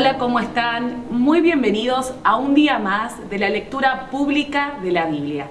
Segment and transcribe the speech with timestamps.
[0.00, 1.04] Hola, ¿cómo están?
[1.10, 5.48] Muy bienvenidos a un día más de la lectura pública de la Biblia.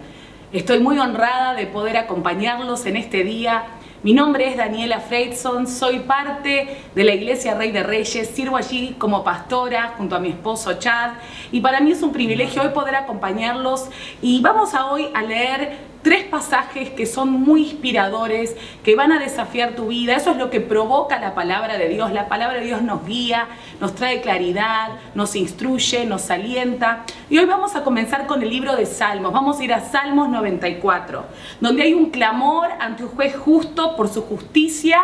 [0.51, 3.65] Estoy muy honrada de poder acompañarlos en este día.
[4.01, 8.95] Mi nombre es Daniela Freidson, soy parte de la Iglesia Rey de Reyes, sirvo allí
[8.97, 11.11] como pastora junto a mi esposo Chad
[11.51, 13.87] y para mí es un privilegio hoy poder acompañarlos
[14.19, 19.19] y vamos a hoy a leer tres pasajes que son muy inspiradores, que van a
[19.19, 20.15] desafiar tu vida.
[20.15, 22.11] Eso es lo que provoca la palabra de Dios.
[22.11, 23.47] La palabra de Dios nos guía,
[23.79, 27.03] nos trae claridad, nos instruye, nos alienta.
[27.29, 29.33] Y hoy vamos a comenzar con el libro de Salmos.
[29.33, 31.25] Vamos a ir a Salmos 94,
[31.59, 34.99] donde hay un clamor ante un juez justo por su justicia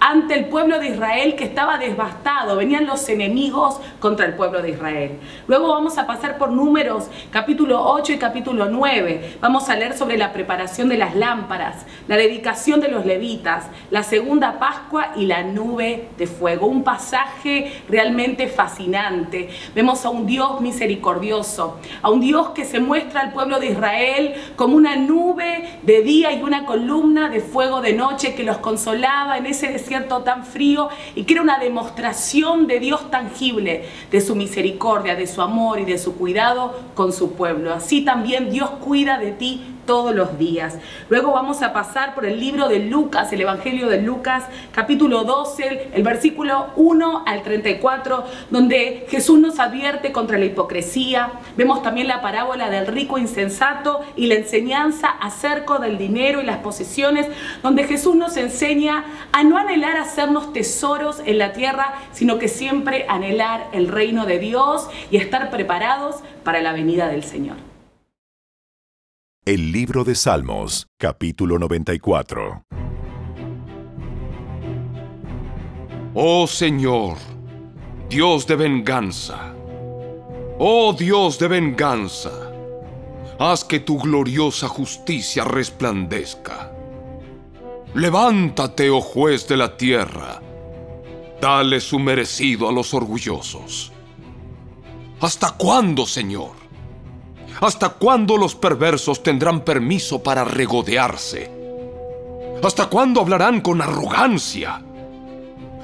[0.00, 2.56] ante el pueblo de Israel que estaba devastado.
[2.56, 5.18] Venían los enemigos contra el pueblo de Israel.
[5.46, 9.38] Luego vamos a pasar por números capítulo 8 y capítulo 9.
[9.40, 14.02] Vamos a leer sobre la preparación de las lámparas, la dedicación de los levitas, la
[14.02, 16.66] segunda Pascua y la nube de fuego.
[16.66, 19.48] Un pasaje realmente fascinante.
[19.74, 24.34] Vemos a un Dios misericordioso, a un Dios que se muestra al pueblo de Israel
[24.56, 29.38] como una nube de día y una columna de fuego de noche que los consolaba
[29.38, 29.83] en ese desierto
[30.24, 35.42] tan frío y que era una demostración de Dios tangible, de su misericordia, de su
[35.42, 37.72] amor y de su cuidado con su pueblo.
[37.72, 40.78] Así también Dios cuida de ti todos los días.
[41.08, 45.90] Luego vamos a pasar por el libro de Lucas, el Evangelio de Lucas, capítulo 12,
[45.94, 51.32] el versículo 1 al 34, donde Jesús nos advierte contra la hipocresía.
[51.56, 56.58] Vemos también la parábola del rico insensato y la enseñanza acerca del dinero y las
[56.58, 57.26] posesiones,
[57.62, 63.06] donde Jesús nos enseña a no anhelar hacernos tesoros en la tierra, sino que siempre
[63.08, 67.73] anhelar el reino de Dios y estar preparados para la venida del Señor.
[69.46, 72.64] El libro de Salmos, capítulo 94.
[76.14, 77.18] Oh Señor,
[78.08, 79.54] Dios de venganza,
[80.58, 82.32] oh Dios de venganza,
[83.38, 86.72] haz que tu gloriosa justicia resplandezca.
[87.92, 90.40] Levántate, oh juez de la tierra,
[91.38, 93.92] dale su merecido a los orgullosos.
[95.20, 96.63] ¿Hasta cuándo, Señor?
[97.60, 101.50] ¿Hasta cuándo los perversos tendrán permiso para regodearse?
[102.62, 104.82] ¿Hasta cuándo hablarán con arrogancia?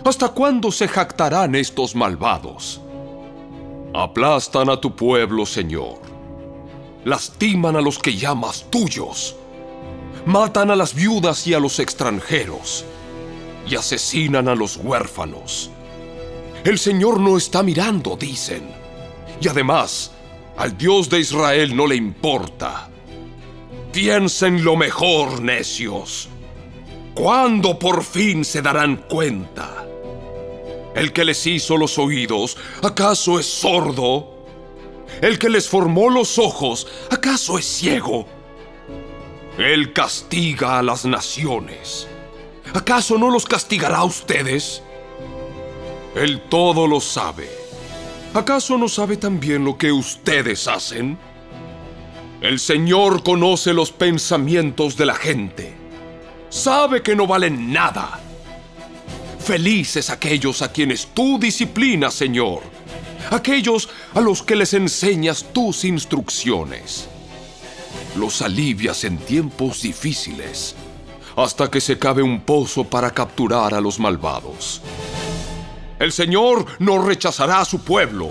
[0.05, 2.81] ¿Hasta cuándo se jactarán estos malvados?
[3.95, 5.99] Aplastan a tu pueblo, Señor.
[7.05, 9.37] Lastiman a los que llamas tuyos.
[10.27, 12.85] Matan a las viudas y a los extranjeros.
[13.69, 15.71] Y asesinan a los huérfanos.
[16.65, 18.71] El Señor no está mirando, dicen.
[19.41, 20.13] Y además,
[20.57, 22.91] al Dios de Israel no le importa.
[23.93, 26.29] Piensen lo mejor, necios.
[27.15, 29.87] ¿Cuándo por fin se darán cuenta?
[30.95, 34.45] El que les hizo los oídos, ¿acaso es sordo?
[35.21, 38.27] El que les formó los ojos, ¿acaso es ciego?
[39.59, 42.07] Él castiga a las naciones.
[42.73, 44.83] ¿Acaso no los castigará a ustedes?
[46.15, 47.60] Él todo lo sabe
[48.33, 51.19] ¿Acaso no sabe también lo que ustedes hacen?
[52.41, 55.75] El Señor conoce los pensamientos de la gente.
[56.49, 58.21] Sabe que no valen nada.
[59.41, 62.63] Felices aquellos a quienes tú disciplinas, Señor.
[63.33, 67.09] Aquellos a los que les enseñas tus instrucciones.
[68.17, 70.77] Los alivias en tiempos difíciles,
[71.37, 74.81] hasta que se cabe un pozo para capturar a los malvados.
[76.01, 78.31] El Señor no rechazará a su pueblo,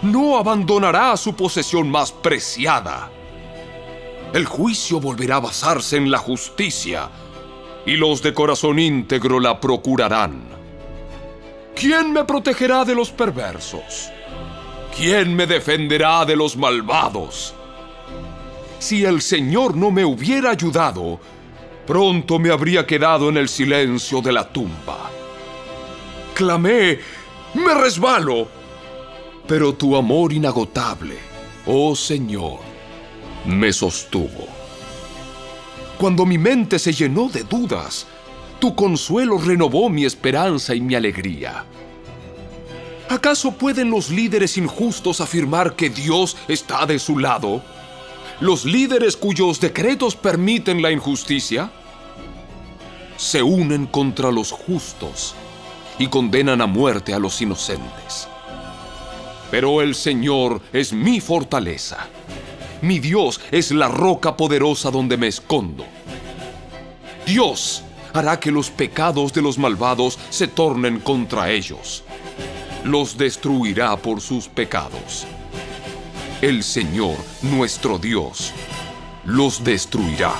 [0.00, 3.10] no abandonará su posesión más preciada.
[4.32, 7.10] El juicio volverá a basarse en la justicia,
[7.84, 10.48] y los de corazón íntegro la procurarán.
[11.76, 14.08] ¿Quién me protegerá de los perversos?
[14.96, 17.52] ¿Quién me defenderá de los malvados?
[18.78, 21.20] Si el Señor no me hubiera ayudado,
[21.86, 25.09] pronto me habría quedado en el silencio de la tumba
[26.40, 26.98] clamé,
[27.52, 28.48] me resbalo.
[29.46, 31.18] Pero tu amor inagotable,
[31.66, 32.60] oh Señor,
[33.44, 34.48] me sostuvo.
[35.98, 38.06] Cuando mi mente se llenó de dudas,
[38.58, 41.66] tu consuelo renovó mi esperanza y mi alegría.
[43.10, 47.62] ¿Acaso pueden los líderes injustos afirmar que Dios está de su lado?
[48.40, 51.70] ¿Los líderes cuyos decretos permiten la injusticia?
[53.18, 55.34] Se unen contra los justos
[55.98, 58.28] y condenan a muerte a los inocentes.
[59.50, 62.08] Pero el Señor es mi fortaleza.
[62.82, 65.84] Mi Dios es la roca poderosa donde me escondo.
[67.26, 67.82] Dios
[68.14, 72.04] hará que los pecados de los malvados se tornen contra ellos.
[72.84, 75.26] los destruirá por sus pecados.
[76.40, 78.52] El Señor, nuestro Dios,
[79.24, 80.32] los destruirá.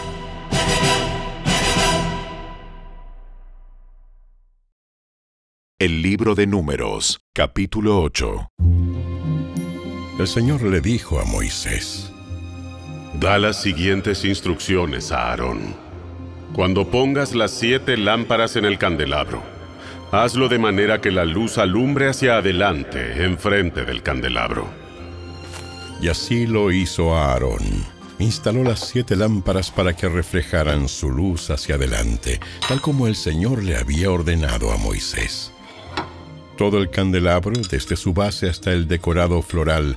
[5.80, 8.50] El libro de Números, capítulo 8.
[10.18, 12.12] El Señor le dijo a Moisés,
[13.14, 15.74] Da las siguientes instrucciones a Aarón.
[16.52, 19.42] Cuando pongas las siete lámparas en el candelabro,
[20.12, 24.68] hazlo de manera que la luz alumbre hacia adelante, enfrente del candelabro.
[26.02, 27.86] Y así lo hizo Aarón.
[28.18, 32.38] Instaló las siete lámparas para que reflejaran su luz hacia adelante,
[32.68, 35.54] tal como el Señor le había ordenado a Moisés.
[36.60, 39.96] Todo el candelabro, desde su base hasta el decorado floral,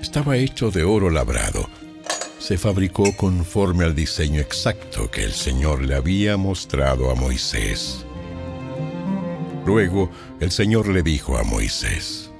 [0.00, 1.68] estaba hecho de oro labrado.
[2.38, 8.06] Se fabricó conforme al diseño exacto que el Señor le había mostrado a Moisés.
[9.66, 10.08] Luego
[10.38, 12.30] el Señor le dijo a Moisés,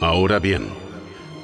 [0.00, 0.70] Ahora bien,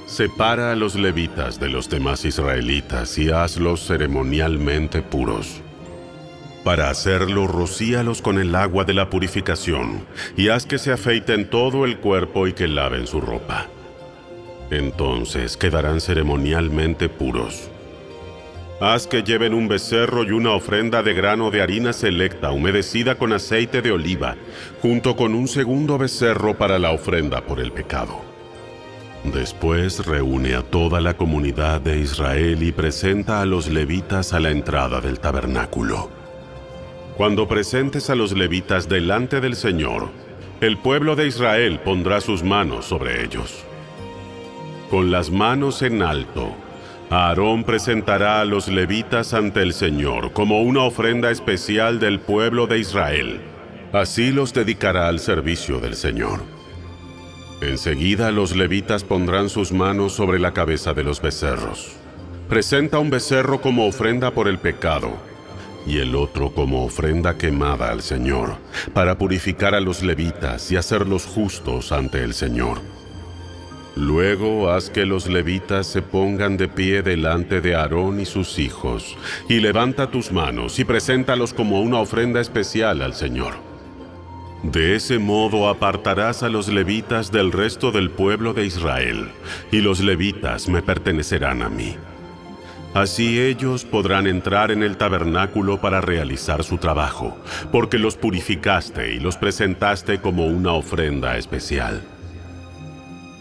[0.08, 5.62] separa a los levitas de los demás israelitas y hazlos ceremonialmente puros.
[6.67, 10.05] Para hacerlo, rocíalos con el agua de la purificación
[10.37, 13.69] y haz que se afeiten todo el cuerpo y que laven su ropa.
[14.73, 17.71] Entonces quedarán ceremonialmente puros.
[18.81, 23.33] Haz que lleven un becerro y una ofrenda de grano de harina selecta humedecida con
[23.33, 24.35] aceite de oliva,
[24.83, 28.23] junto con un segundo becerro para la ofrenda por el pecado.
[29.23, 34.51] Después reúne a toda la comunidad de Israel y presenta a los levitas a la
[34.51, 36.16] entrada del tabernáculo.
[37.17, 40.11] Cuando presentes a los levitas delante del Señor,
[40.61, 43.65] el pueblo de Israel pondrá sus manos sobre ellos.
[44.91, 46.55] Con las manos en alto,
[47.09, 52.81] Aarón presentará a los levitas ante el Señor como una ofrenda especial del pueblo de
[52.81, 53.41] Israel.
[53.95, 56.41] Así los dedicará al servicio del Señor.
[57.63, 61.97] Enseguida los levitas pondrán sus manos sobre la cabeza de los becerros.
[62.51, 65.17] Presenta un becerro como ofrenda por el pecado
[65.87, 68.56] y el otro como ofrenda quemada al Señor,
[68.93, 72.81] para purificar a los levitas y hacerlos justos ante el Señor.
[73.97, 79.17] Luego haz que los levitas se pongan de pie delante de Aarón y sus hijos,
[79.49, 83.55] y levanta tus manos y preséntalos como una ofrenda especial al Señor.
[84.62, 89.29] De ese modo apartarás a los levitas del resto del pueblo de Israel,
[89.73, 91.97] y los levitas me pertenecerán a mí.
[92.96, 97.37] Así ellos podrán entrar en el tabernáculo para realizar su trabajo,
[97.70, 102.02] porque los purificaste y los presentaste como una ofrenda especial.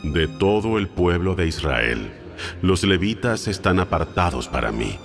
[0.04, 2.12] De todo el pueblo de Israel,
[2.62, 5.00] los levitas están apartados para mí.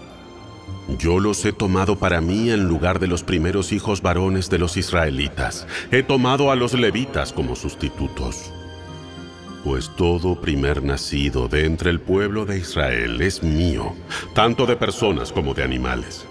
[0.99, 4.77] Yo los he tomado para mí en lugar de los primeros hijos varones de los
[4.77, 5.69] israelitas.
[5.93, 8.53] He tomado a los levitas como sustitutos.
[9.65, 13.95] Pues todo primer nacido de entre el pueblo de Israel es mío,
[14.35, 16.27] tanto de personas como de animales.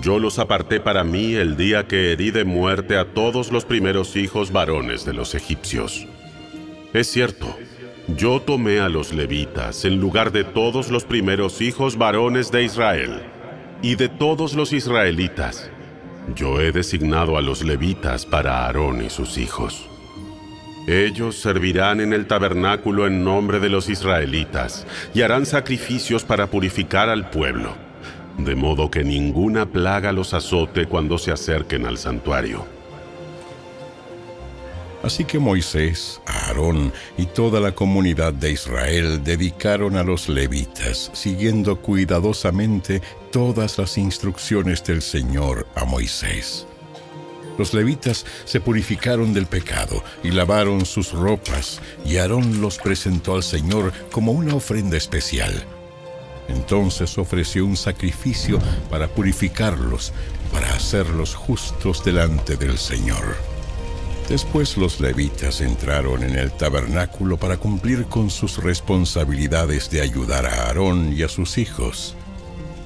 [0.00, 4.16] Yo los aparté para mí el día que herí de muerte a todos los primeros
[4.16, 6.06] hijos varones de los egipcios.
[6.94, 7.54] Es cierto,
[8.16, 13.20] yo tomé a los levitas en lugar de todos los primeros hijos varones de Israel
[13.82, 15.70] y de todos los israelitas.
[16.34, 19.89] Yo he designado a los levitas para Aarón y sus hijos.
[20.86, 27.08] Ellos servirán en el tabernáculo en nombre de los israelitas y harán sacrificios para purificar
[27.08, 27.74] al pueblo,
[28.38, 32.64] de modo que ninguna plaga los azote cuando se acerquen al santuario.
[35.02, 41.76] Así que Moisés, Aarón y toda la comunidad de Israel dedicaron a los levitas, siguiendo
[41.76, 43.00] cuidadosamente
[43.32, 46.66] todas las instrucciones del Señor a Moisés.
[47.60, 53.42] Los levitas se purificaron del pecado y lavaron sus ropas, y Aarón los presentó al
[53.42, 55.52] Señor como una ofrenda especial.
[56.48, 60.14] Entonces ofreció un sacrificio para purificarlos,
[60.50, 63.36] para hacerlos justos delante del Señor.
[64.30, 70.68] Después los levitas entraron en el tabernáculo para cumplir con sus responsabilidades de ayudar a
[70.68, 72.16] Aarón y a sus hijos.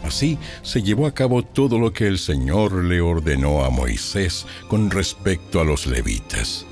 [0.04, 4.90] Así se llevó a cabo todo lo que el Señor le ordenó a Moisés con
[4.90, 6.66] respecto a los levitas.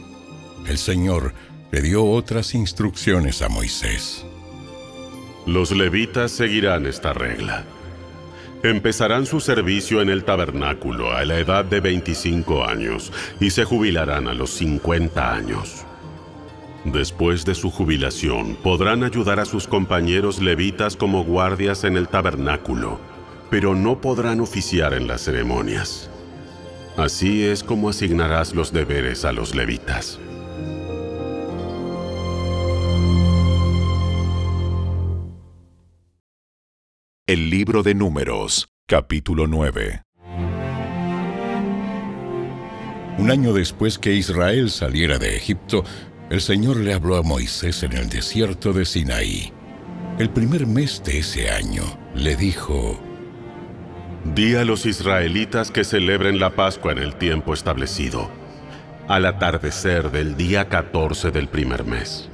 [0.67, 1.33] El Señor
[1.71, 4.27] le dio otras instrucciones a Moisés.
[5.47, 7.65] Los levitas seguirán esta regla.
[8.63, 14.29] Empezarán su servicio en el tabernáculo a la edad de 25 años y se jubilarán
[14.29, 15.85] a los 50 años.
[16.85, 23.01] Después de su jubilación, podrán ayudar a sus compañeros levitas como guardias en el tabernáculo,
[23.53, 26.09] pero no podrán oficiar en las ceremonias.
[26.97, 30.19] Así es como asignarás los deberes a los levitas.
[37.27, 40.01] El libro de números, capítulo 9.
[43.19, 45.85] Un año después que Israel saliera de Egipto,
[46.31, 49.53] el Señor le habló a Moisés en el desierto de Sinaí.
[50.19, 51.83] El primer mes de ese año,
[52.15, 52.99] le dijo,
[54.25, 58.31] Di a los israelitas que celebren la Pascua en el tiempo establecido,
[59.09, 62.31] al atardecer del día 14 del primer mes.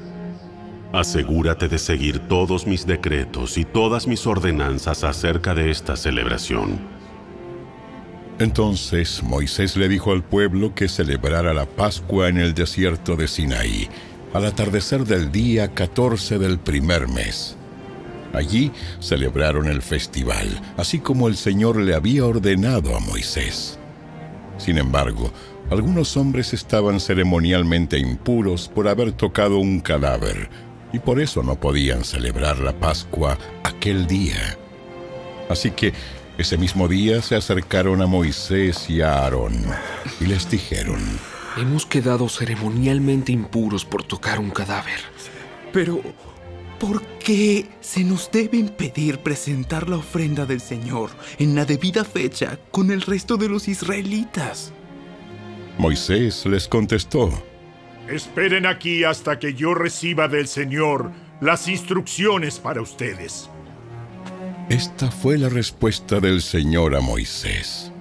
[0.92, 6.78] Asegúrate de seguir todos mis decretos y todas mis ordenanzas acerca de esta celebración.
[8.38, 13.88] Entonces Moisés le dijo al pueblo que celebrara la Pascua en el desierto de Sinaí,
[14.34, 17.57] al atardecer del día 14 del primer mes.
[18.32, 18.70] Allí
[19.00, 23.78] celebraron el festival, así como el Señor le había ordenado a Moisés.
[24.58, 25.32] Sin embargo,
[25.70, 30.50] algunos hombres estaban ceremonialmente impuros por haber tocado un cadáver,
[30.92, 34.56] y por eso no podían celebrar la Pascua aquel día.
[35.48, 35.92] Así que
[36.38, 39.54] ese mismo día se acercaron a Moisés y a Aarón
[40.20, 41.00] y les dijeron,
[41.56, 45.00] Hemos quedado ceremonialmente impuros por tocar un cadáver.
[45.72, 46.00] Pero,
[46.78, 52.58] ¿por qué se nos debe impedir presentar la ofrenda del Señor en la debida fecha
[52.70, 54.72] con el resto de los israelitas?
[55.78, 57.30] Moisés les contestó,
[58.08, 63.50] Esperen aquí hasta que yo reciba del Señor las instrucciones para ustedes.
[64.70, 67.92] Esta fue la respuesta del Señor a Moisés.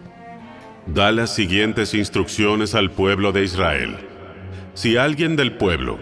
[0.86, 3.98] Da las siguientes instrucciones al pueblo de Israel.
[4.74, 6.00] Si alguien del pueblo,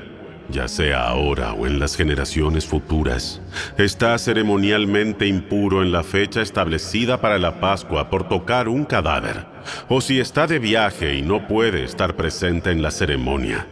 [0.50, 3.42] ya sea ahora o en las generaciones futuras,
[3.78, 9.46] está ceremonialmente impuro en la fecha establecida para la Pascua por tocar un cadáver,
[9.90, 13.68] o si está de viaje y no puede estar presente en la ceremonia,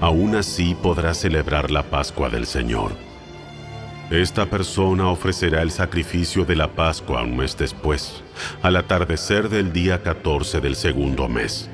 [0.00, 2.92] aún así podrá celebrar la Pascua del Señor.
[4.10, 8.22] Esta persona ofrecerá el sacrificio de la Pascua un mes después,
[8.62, 11.70] al atardecer del día 14 del segundo mes.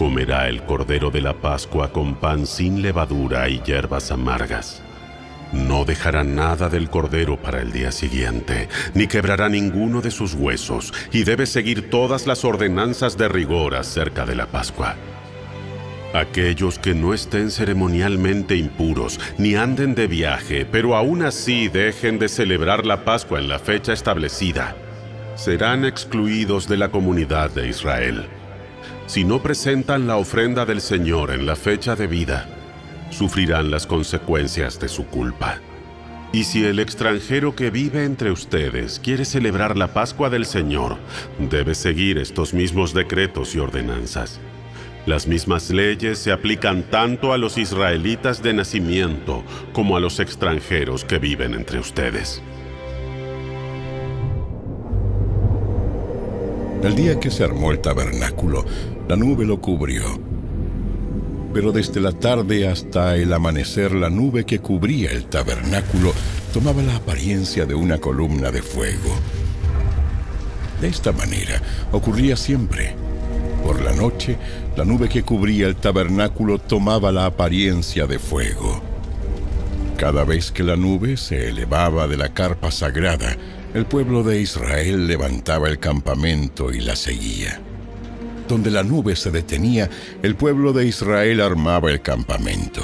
[0.00, 4.80] Comerá el cordero de la Pascua con pan sin levadura y hierbas amargas.
[5.52, 10.94] No dejará nada del cordero para el día siguiente, ni quebrará ninguno de sus huesos,
[11.12, 14.96] y debe seguir todas las ordenanzas de rigor acerca de la Pascua.
[16.14, 22.30] Aquellos que no estén ceremonialmente impuros ni anden de viaje, pero aún así dejen de
[22.30, 24.74] celebrar la Pascua en la fecha establecida,
[25.36, 28.39] serán excluidos de la comunidad de Israel.
[29.10, 32.46] Si no presentan la ofrenda del Señor en la fecha debida,
[33.10, 35.58] sufrirán las consecuencias de su culpa.
[36.30, 40.96] Y si el extranjero que vive entre ustedes quiere celebrar la Pascua del Señor,
[41.40, 44.38] debe seguir estos mismos decretos y ordenanzas.
[45.06, 51.04] Las mismas leyes se aplican tanto a los israelitas de nacimiento como a los extranjeros
[51.04, 52.40] que viven entre ustedes.
[56.84, 58.64] El día que se armó el tabernáculo,
[59.10, 60.04] la nube lo cubrió.
[61.52, 66.12] Pero desde la tarde hasta el amanecer, la nube que cubría el tabernáculo
[66.52, 69.10] tomaba la apariencia de una columna de fuego.
[70.80, 72.94] De esta manera ocurría siempre.
[73.64, 74.36] Por la noche,
[74.76, 78.80] la nube que cubría el tabernáculo tomaba la apariencia de fuego.
[79.96, 83.36] Cada vez que la nube se elevaba de la carpa sagrada,
[83.74, 87.60] el pueblo de Israel levantaba el campamento y la seguía.
[88.50, 89.88] Donde la nube se detenía,
[90.24, 92.82] el pueblo de Israel armaba el campamento.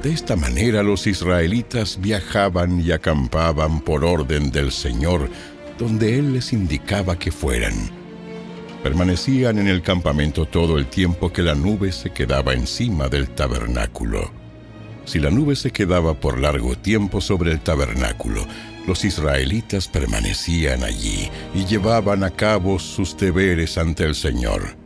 [0.00, 5.28] De esta manera los israelitas viajaban y acampaban por orden del Señor,
[5.76, 7.74] donde Él les indicaba que fueran.
[8.84, 14.30] Permanecían en el campamento todo el tiempo que la nube se quedaba encima del tabernáculo.
[15.04, 18.46] Si la nube se quedaba por largo tiempo sobre el tabernáculo,
[18.88, 24.76] los israelitas permanecían allí y llevaban a cabo sus deberes ante el Señor.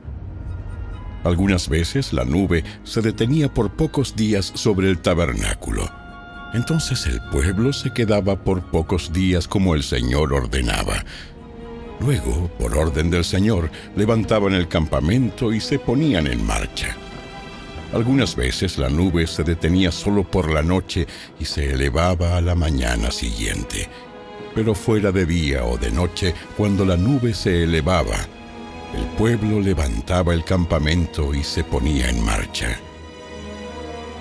[1.25, 5.89] Algunas veces la nube se detenía por pocos días sobre el tabernáculo.
[6.53, 11.05] Entonces el pueblo se quedaba por pocos días como el Señor ordenaba,
[12.01, 16.97] Luego, por orden del Señor, levantaban el campamento y se ponían en marcha.
[17.93, 21.07] Algunas veces la nube se detenía solo por la noche
[21.39, 23.89] y se elevaba a la mañana siguiente.
[24.55, 28.17] Pero fuera de día o de noche, cuando la nube se elevaba,
[28.97, 32.79] el pueblo levantaba el campamento y se ponía en marcha.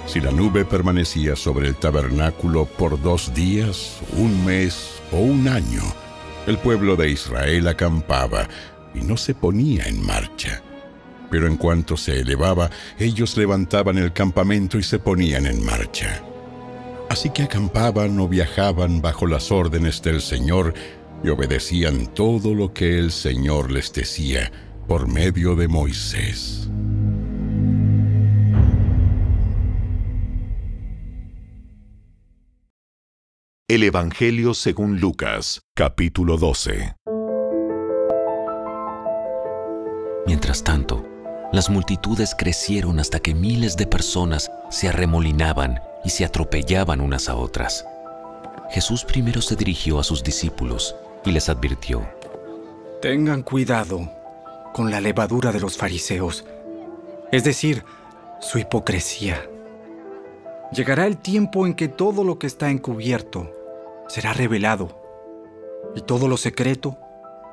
[0.06, 5.84] Si la nube permanecía sobre el tabernáculo por dos días, un mes o un año,
[6.48, 8.48] el pueblo de Israel acampaba
[8.94, 10.62] y no se ponía en marcha.
[11.32, 12.70] Pero en cuanto se elevaba,
[13.00, 16.22] ellos levantaban el campamento y se ponían en marcha.
[17.10, 20.74] Así que acampaban o viajaban bajo las órdenes del Señor
[21.24, 24.52] y obedecían todo lo que el Señor les decía
[24.88, 26.70] por medio de Moisés.
[33.68, 36.96] El Evangelio según Lucas, capítulo 12.
[40.26, 41.11] Mientras tanto,
[41.52, 47.36] las multitudes crecieron hasta que miles de personas se arremolinaban y se atropellaban unas a
[47.36, 47.86] otras.
[48.70, 52.08] Jesús primero se dirigió a sus discípulos y les advirtió,
[53.02, 54.10] Tengan cuidado
[54.74, 56.46] con la levadura de los fariseos,
[57.32, 57.84] es decir,
[58.40, 59.42] su hipocresía.
[60.72, 63.52] Llegará el tiempo en que todo lo que está encubierto
[64.08, 65.02] será revelado
[65.96, 66.98] y todo lo secreto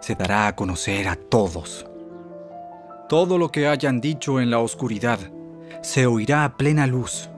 [0.00, 1.87] se dará a conocer a todos.
[3.08, 5.18] Todo lo que hayan dicho en la oscuridad
[5.80, 7.30] se oirá a plena luz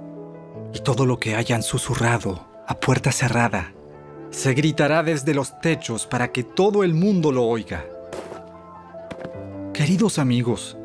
[0.75, 3.73] y todo lo que hayan susurrado a puerta cerrada
[4.31, 7.85] se gritará desde los techos para que todo el mundo lo oiga.
[9.73, 10.77] Queridos amigos,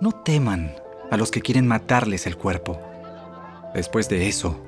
[0.00, 0.74] no teman
[1.10, 2.80] a los que quieren matarles el cuerpo.
[3.74, 4.58] Después de eso,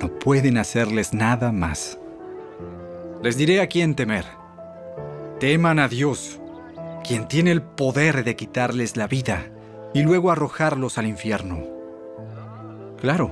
[0.00, 1.98] no pueden hacerles nada más.
[3.20, 4.24] Les diré a quién temer.
[5.40, 6.38] Teman a Dios,
[7.04, 9.46] quien tiene el poder de quitarles la vida
[9.92, 11.62] y luego arrojarlos al infierno.
[13.00, 13.30] Claro,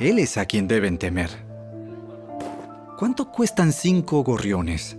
[0.00, 1.30] Él es a quien deben temer.
[2.98, 4.98] ¿Cuánto cuestan cinco gorriones?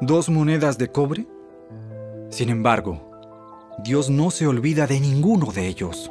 [0.00, 1.26] ¿Dos monedas de cobre?
[2.28, 3.08] Sin embargo,
[3.84, 6.10] Dios no se olvida de ninguno de ellos.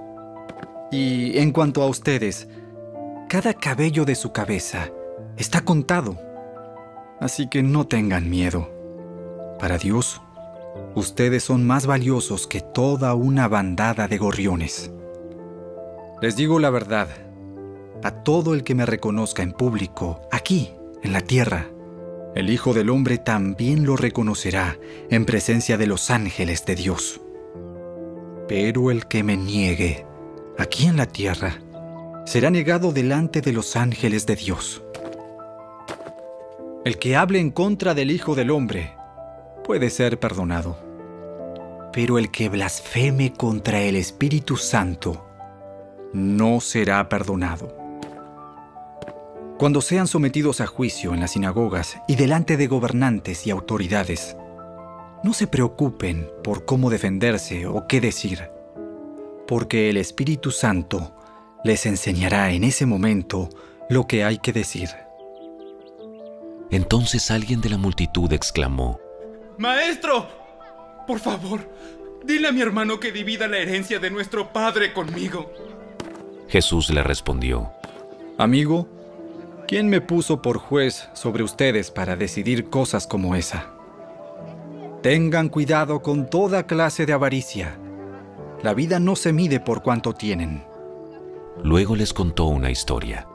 [0.89, 2.47] Y en cuanto a ustedes,
[3.27, 4.89] cada cabello de su cabeza
[5.35, 6.17] está contado.
[7.19, 8.69] Así que no tengan miedo.
[9.59, 10.21] Para Dios,
[10.95, 14.91] ustedes son más valiosos que toda una bandada de gorriones.
[16.21, 17.09] Les digo la verdad,
[18.03, 20.71] a todo el que me reconozca en público, aquí,
[21.03, 21.67] en la tierra,
[22.35, 24.77] el Hijo del Hombre también lo reconocerá
[25.09, 27.21] en presencia de los ángeles de Dios.
[28.47, 30.05] Pero el que me niegue
[30.57, 31.59] aquí en la tierra
[32.25, 34.83] será negado delante de los ángeles de Dios.
[36.85, 38.93] El que hable en contra del Hijo del Hombre
[39.67, 40.77] puede ser perdonado.
[41.91, 45.27] Pero el que blasfeme contra el Espíritu Santo
[46.13, 47.75] no será perdonado.
[49.59, 54.37] Cuando sean sometidos a juicio en las sinagogas y delante de gobernantes y autoridades,
[55.23, 58.49] no se preocupen por cómo defenderse o qué decir,
[59.47, 61.13] porque el Espíritu Santo
[61.65, 63.49] les enseñará en ese momento
[63.89, 64.89] lo que hay que decir.
[66.69, 68.99] Entonces alguien de la multitud exclamó,
[69.57, 70.27] Maestro,
[71.07, 71.67] por favor,
[72.23, 75.51] dile a mi hermano que divida la herencia de nuestro padre conmigo.
[76.47, 77.71] Jesús le respondió,
[78.37, 78.87] Amigo,
[79.67, 83.73] ¿quién me puso por juez sobre ustedes para decidir cosas como esa?
[85.01, 87.79] Tengan cuidado con toda clase de avaricia.
[88.61, 90.63] La vida no se mide por cuánto tienen.
[91.63, 93.27] Luego les contó una historia.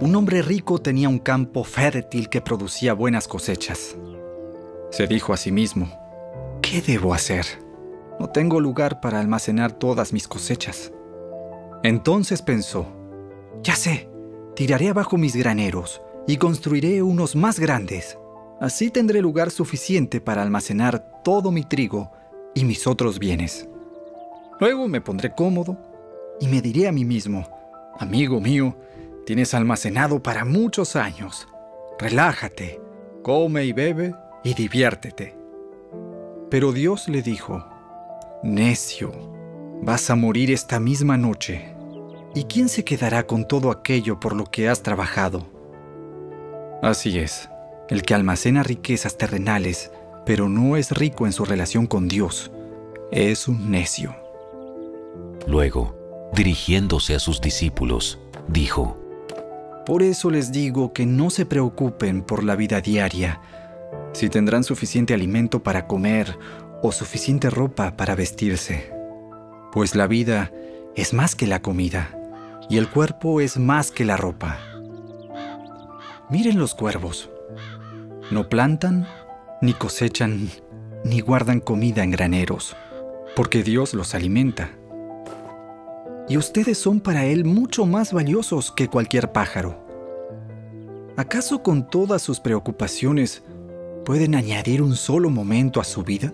[0.00, 3.96] Un hombre rico tenía un campo fértil que producía buenas cosechas.
[4.94, 5.88] Se dijo a sí mismo,
[6.62, 7.44] ¿qué debo hacer?
[8.20, 10.92] No tengo lugar para almacenar todas mis cosechas.
[11.82, 12.86] Entonces pensó,
[13.60, 14.08] ya sé,
[14.54, 18.16] tiraré abajo mis graneros y construiré unos más grandes.
[18.60, 22.12] Así tendré lugar suficiente para almacenar todo mi trigo
[22.54, 23.68] y mis otros bienes.
[24.60, 25.76] Luego me pondré cómodo
[26.38, 27.48] y me diré a mí mismo,
[27.98, 28.76] amigo mío,
[29.26, 31.48] tienes almacenado para muchos años.
[31.98, 32.80] Relájate,
[33.24, 35.36] come y bebe y diviértete.
[36.50, 37.64] Pero Dios le dijo,
[38.44, 39.10] necio,
[39.82, 41.74] vas a morir esta misma noche.
[42.34, 45.46] ¿Y quién se quedará con todo aquello por lo que has trabajado?
[46.82, 47.48] Así es,
[47.88, 49.90] el que almacena riquezas terrenales,
[50.26, 52.50] pero no es rico en su relación con Dios,
[53.10, 54.14] es un necio.
[55.46, 55.96] Luego,
[56.34, 58.98] dirigiéndose a sus discípulos, dijo,
[59.86, 63.40] Por eso les digo que no se preocupen por la vida diaria,
[64.14, 66.38] si tendrán suficiente alimento para comer
[66.82, 68.90] o suficiente ropa para vestirse.
[69.72, 70.50] Pues la vida
[70.94, 72.16] es más que la comida,
[72.70, 74.58] y el cuerpo es más que la ropa.
[76.30, 77.28] Miren los cuervos.
[78.30, 79.06] No plantan,
[79.60, 80.48] ni cosechan,
[81.04, 82.76] ni guardan comida en graneros,
[83.36, 84.70] porque Dios los alimenta.
[86.28, 89.84] Y ustedes son para Él mucho más valiosos que cualquier pájaro.
[91.16, 93.42] ¿Acaso con todas sus preocupaciones
[94.04, 96.32] pueden añadir un solo momento a su vida?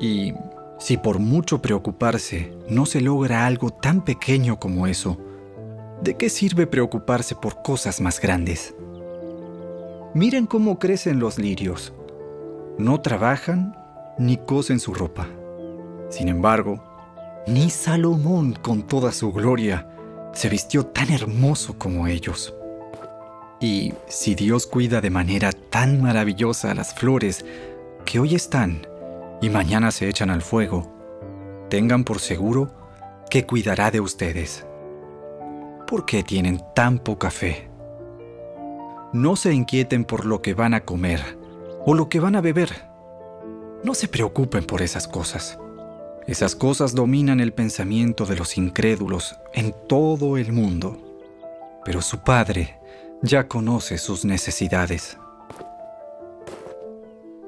[0.00, 0.32] Y
[0.78, 5.18] si por mucho preocuparse no se logra algo tan pequeño como eso,
[6.02, 8.74] ¿de qué sirve preocuparse por cosas más grandes?
[10.14, 11.92] Miren cómo crecen los lirios.
[12.78, 13.76] No trabajan
[14.18, 15.26] ni cosen su ropa.
[16.08, 16.82] Sin embargo,
[17.46, 19.88] ni Salomón con toda su gloria
[20.32, 22.54] se vistió tan hermoso como ellos.
[23.64, 27.46] Y si Dios cuida de manera tan maravillosa las flores
[28.04, 28.86] que hoy están
[29.40, 30.92] y mañana se echan al fuego,
[31.70, 32.70] tengan por seguro
[33.30, 34.66] que cuidará de ustedes.
[35.86, 37.70] ¿Por qué tienen tan poca fe?
[39.14, 41.22] No se inquieten por lo que van a comer
[41.86, 42.68] o lo que van a beber.
[43.82, 45.58] No se preocupen por esas cosas.
[46.26, 50.98] Esas cosas dominan el pensamiento de los incrédulos en todo el mundo.
[51.82, 52.83] Pero su Padre
[53.24, 55.16] ya conoce sus necesidades.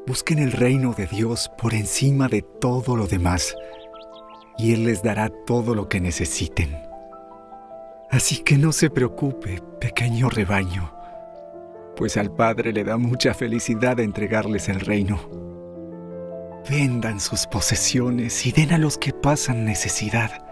[0.07, 3.55] Busquen el reino de Dios por encima de todo lo demás,
[4.57, 6.75] y Él les dará todo lo que necesiten.
[8.11, 10.95] Así que no se preocupe, pequeño rebaño,
[11.95, 15.19] pues al Padre le da mucha felicidad entregarles el reino.
[16.71, 20.43] Vendan sus posesiones y den a los que pasan necesidad.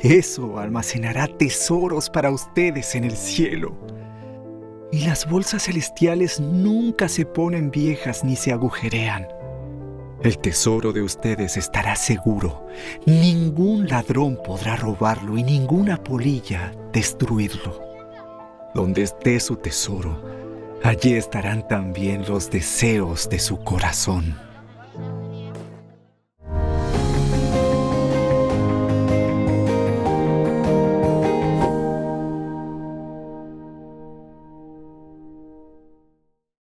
[0.00, 3.76] Eso almacenará tesoros para ustedes en el cielo.
[4.96, 9.28] Y las bolsas celestiales nunca se ponen viejas ni se agujerean.
[10.22, 12.66] El tesoro de ustedes estará seguro.
[13.04, 17.78] Ningún ladrón podrá robarlo y ninguna polilla destruirlo.
[18.74, 20.18] Donde esté su tesoro,
[20.82, 24.45] allí estarán también los deseos de su corazón.